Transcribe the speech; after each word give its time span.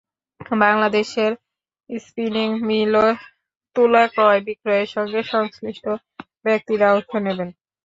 বাংলাদেশের 0.59 1.31
স্পিনিং 1.89 2.49
মিলও 2.67 3.07
তুলা 3.75 4.03
ক্রয় 4.07 4.41
বিক্রয়ের 4.47 4.89
সঙ্গে 4.95 5.19
সংশ্লিষ্ট 5.33 5.85
ব্যক্তিরা 6.45 6.87
অংশ 6.93 7.11
নেবেন। 7.25 7.49